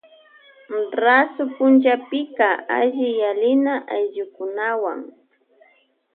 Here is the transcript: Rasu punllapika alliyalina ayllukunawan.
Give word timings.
Rasu 1.03 1.43
punllapika 1.55 2.47
alliyalina 2.79 3.73
ayllukunawan. 3.95 4.99